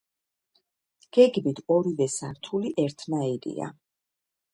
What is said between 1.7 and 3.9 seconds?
ორივე სართული ერთნაირია.